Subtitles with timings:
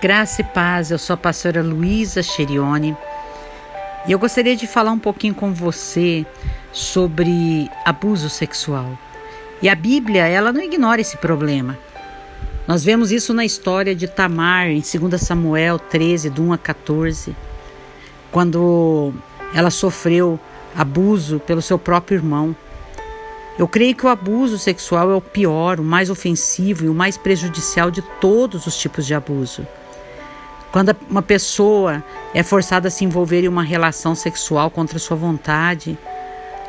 [0.00, 2.96] Graça e paz, eu sou a pastora Luísa Cherione
[4.06, 6.24] e eu gostaria de falar um pouquinho com você
[6.72, 8.96] sobre abuso sexual.
[9.60, 11.76] E a Bíblia, ela não ignora esse problema.
[12.64, 17.34] Nós vemos isso na história de Tamar, em 2 Samuel 13, do 1 a 14,
[18.30, 19.12] quando
[19.52, 20.38] ela sofreu
[20.76, 22.54] abuso pelo seu próprio irmão.
[23.58, 27.16] Eu creio que o abuso sexual é o pior, o mais ofensivo e o mais
[27.16, 29.66] prejudicial de todos os tipos de abuso.
[30.70, 32.04] Quando uma pessoa
[32.34, 35.96] é forçada a se envolver em uma relação sexual contra sua vontade,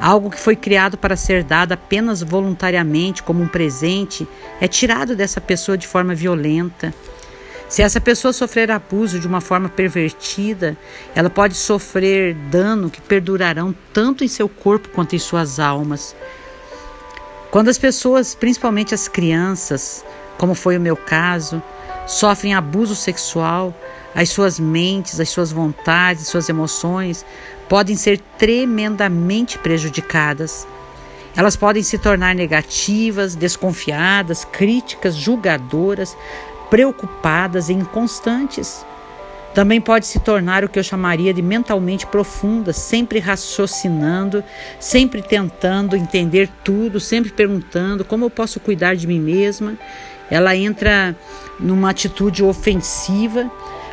[0.00, 4.26] algo que foi criado para ser dado apenas voluntariamente como um presente,
[4.60, 6.92] é tirado dessa pessoa de forma violenta.
[7.68, 10.76] Se essa pessoa sofrer abuso de uma forma pervertida,
[11.14, 16.14] ela pode sofrer dano que perdurarão tanto em seu corpo quanto em suas almas.
[17.50, 20.04] Quando as pessoas, principalmente as crianças,
[20.36, 21.62] como foi o meu caso,
[22.06, 23.74] sofrem abuso sexual,
[24.14, 27.24] as suas mentes, as suas vontades, suas emoções
[27.68, 30.66] podem ser tremendamente prejudicadas.
[31.36, 36.16] Elas podem se tornar negativas, desconfiadas, críticas, julgadoras,
[36.70, 38.84] preocupadas e inconstantes.
[39.52, 44.42] Também pode se tornar o que eu chamaria de mentalmente profunda, sempre raciocinando,
[44.80, 49.78] sempre tentando entender tudo, sempre perguntando como eu posso cuidar de mim mesma.
[50.34, 51.14] Ela entra
[51.60, 53.48] numa atitude ofensiva.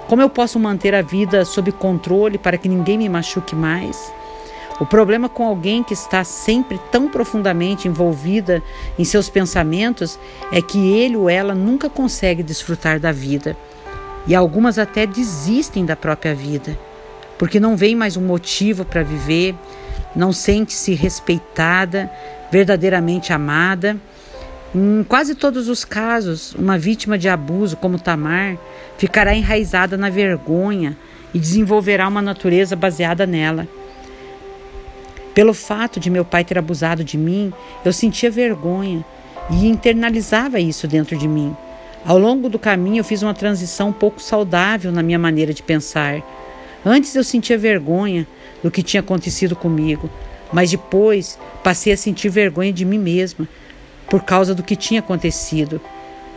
[0.08, 4.12] Como eu posso manter a vida sob controle para que ninguém me machuque mais?
[4.80, 8.64] O problema com alguém que está sempre tão profundamente envolvida
[8.98, 10.18] em seus pensamentos
[10.52, 13.56] é que ele ou ela nunca consegue desfrutar da vida.
[14.26, 16.76] E algumas até desistem da própria vida,
[17.38, 19.54] porque não vem mais um motivo para viver,
[20.16, 22.12] não sente-se respeitada,
[22.52, 23.96] verdadeiramente amada.
[24.74, 28.58] Em quase todos os casos, uma vítima de abuso, como Tamar,
[28.98, 30.96] ficará enraizada na vergonha
[31.34, 33.68] e desenvolverá uma natureza baseada nela.
[35.34, 37.52] Pelo fato de meu pai ter abusado de mim,
[37.84, 39.04] eu sentia vergonha
[39.50, 41.54] e internalizava isso dentro de mim.
[42.06, 45.62] Ao longo do caminho, eu fiz uma transição um pouco saudável na minha maneira de
[45.62, 46.22] pensar.
[46.86, 48.26] Antes eu sentia vergonha
[48.64, 50.10] do que tinha acontecido comigo,
[50.52, 53.48] mas depois passei a sentir vergonha de mim mesma
[54.12, 55.80] por causa do que tinha acontecido.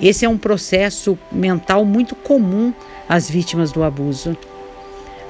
[0.01, 2.73] Esse é um processo mental muito comum
[3.09, 4.37] às vítimas do abuso.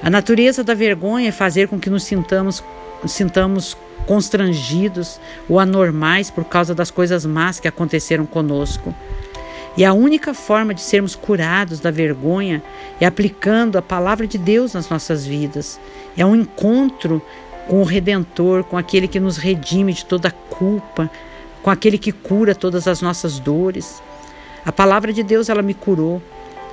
[0.03, 2.63] A natureza da vergonha é fazer com que nos sintamos,
[3.07, 3.75] sintamos
[4.05, 5.19] constrangidos
[5.49, 8.93] ou anormais por causa das coisas más que aconteceram conosco.
[9.75, 12.61] E a única forma de sermos curados da vergonha
[13.01, 15.79] é aplicando a palavra de Deus nas nossas vidas.
[16.15, 17.19] É um encontro
[17.67, 21.09] com o Redentor, com aquele que nos redime de toda culpa,
[21.65, 23.99] com aquele que cura todas as nossas dores.
[24.63, 26.21] A palavra de Deus ela me curou,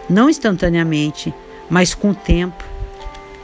[0.06, 1.32] não instantaneamente,
[1.70, 2.62] mas com o tempo.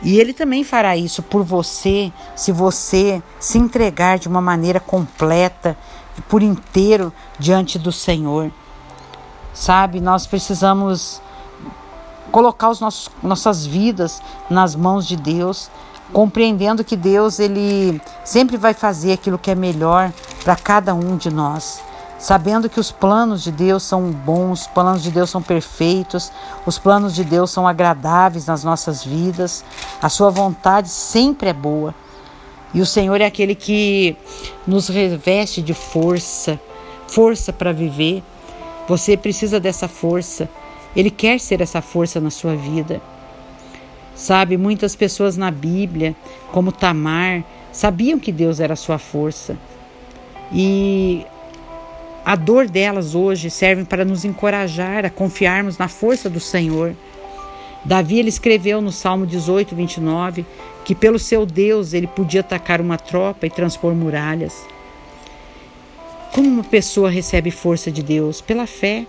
[0.02, 5.74] E ele também fará isso por você, se você se entregar de uma maneira completa,
[6.28, 8.50] por inteiro diante do Senhor.
[9.54, 11.18] Sabe, nós precisamos
[12.30, 14.20] colocar os nossos, nossas vidas
[14.50, 15.70] nas mãos de Deus,
[16.12, 20.12] compreendendo que Deus ele sempre vai fazer aquilo que é melhor
[20.48, 21.82] para cada um de nós.
[22.18, 26.32] Sabendo que os planos de Deus são bons, os planos de Deus são perfeitos,
[26.64, 29.62] os planos de Deus são agradáveis nas nossas vidas,
[30.00, 31.94] a Sua vontade sempre é boa.
[32.72, 34.16] E o Senhor é aquele que
[34.66, 36.58] nos reveste de força,
[37.06, 38.22] força para viver,
[38.88, 40.48] você precisa dessa força.
[40.96, 43.02] Ele quer ser essa força na sua vida.
[44.14, 46.16] Sabe, muitas pessoas na Bíblia,
[46.50, 49.54] como Tamar, sabiam que Deus era a sua força.
[50.52, 51.26] E
[52.24, 56.94] a dor delas hoje serve para nos encorajar a confiarmos na força do Senhor.
[57.84, 60.44] Davi ele escreveu no Salmo 18, 29,
[60.84, 64.54] que pelo seu Deus ele podia atacar uma tropa e transpor muralhas.
[66.32, 68.40] Como uma pessoa recebe força de Deus?
[68.40, 69.06] Pela fé.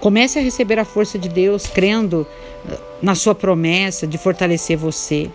[0.00, 2.26] Comece a receber a força de Deus crendo
[2.68, 5.30] eh, na sua promessa de fortalecer você.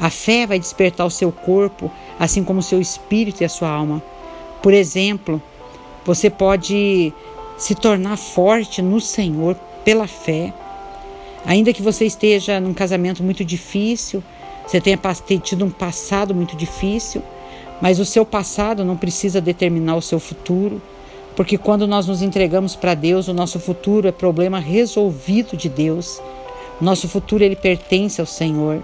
[0.00, 3.68] A fé vai despertar o seu corpo, assim como o seu espírito e a sua
[3.68, 4.02] alma.
[4.62, 5.40] Por exemplo,
[6.04, 7.12] você pode
[7.56, 9.54] se tornar forte no Senhor
[9.84, 10.52] pela fé.
[11.44, 14.22] Ainda que você esteja num casamento muito difícil,
[14.66, 14.98] você tenha
[15.42, 17.22] tido um passado muito difícil,
[17.80, 20.80] mas o seu passado não precisa determinar o seu futuro,
[21.34, 26.20] porque quando nós nos entregamos para Deus, o nosso futuro é problema resolvido de Deus.
[26.80, 28.82] Nosso futuro ele pertence ao Senhor.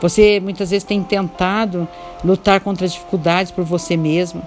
[0.00, 1.86] Você muitas vezes tem tentado
[2.24, 4.42] lutar contra as dificuldades por você mesmo.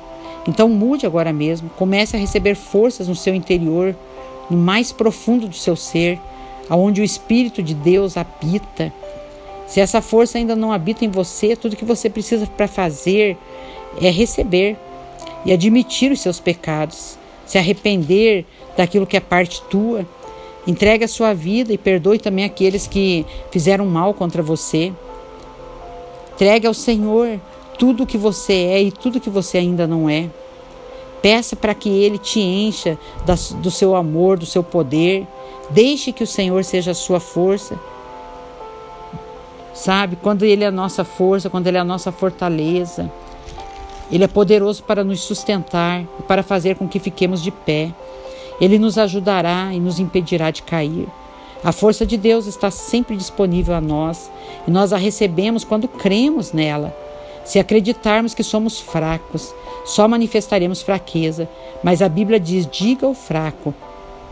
[0.47, 3.95] Então mude agora mesmo, comece a receber forças no seu interior,
[4.50, 6.19] no mais profundo do seu ser,
[6.69, 8.91] aonde o Espírito de Deus habita.
[9.67, 13.38] Se essa força ainda não habita em você, tudo que você precisa para fazer
[14.01, 14.77] é receber
[15.45, 18.45] e admitir os seus pecados, se arrepender
[18.75, 20.05] daquilo que é parte tua.
[20.65, 24.94] Entregue a sua vida e perdoe também aqueles que fizeram mal contra você.
[26.33, 27.39] Entregue ao Senhor
[27.77, 30.30] tudo o que você é e tudo que você ainda não é.
[31.21, 32.97] Peça para que Ele te encha
[33.62, 35.27] do seu amor, do seu poder.
[35.69, 37.80] Deixe que o Senhor seja a sua força.
[39.74, 43.12] Sabe, quando Ele é a nossa força, quando Ele é a nossa fortaleza,
[44.12, 47.91] Ele é poderoso para nos sustentar e para fazer com que fiquemos de pé.
[48.59, 51.07] Ele nos ajudará e nos impedirá de cair.
[51.63, 54.30] A força de Deus está sempre disponível a nós
[54.68, 56.94] e nós a recebemos quando cremos nela.
[57.45, 59.54] Se acreditarmos que somos fracos,
[59.86, 61.48] só manifestaremos fraqueza,
[61.81, 63.74] mas a Bíblia diz: diga ao fraco,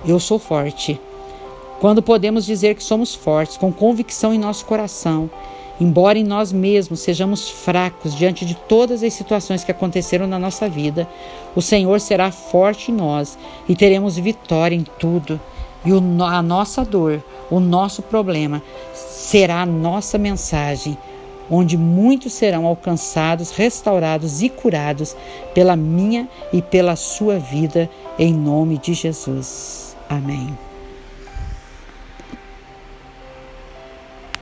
[0.06, 1.00] eu sou forte.
[1.80, 5.30] Quando podemos dizer que somos fortes, com convicção em nosso coração,
[5.80, 10.70] embora em nós mesmos sejamos fracos diante de todas as situações que aconteceram na nossa
[10.70, 11.08] vida,
[11.56, 13.38] o Senhor será forte em nós
[13.68, 15.40] e teremos vitória em tudo.
[15.84, 18.62] E a nossa dor, o nosso problema,
[18.94, 20.98] será a nossa mensagem
[21.52, 25.16] onde muitos serão alcançados, restaurados e curados
[25.54, 29.98] pela minha e pela sua vida, em nome de Jesus.
[30.10, 30.71] Amém.